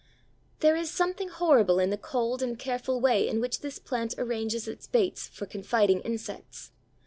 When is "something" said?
0.89-1.29